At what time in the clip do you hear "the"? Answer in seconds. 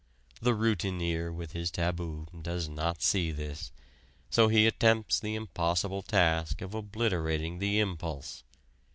0.41-0.55, 5.19-5.35, 7.59-7.79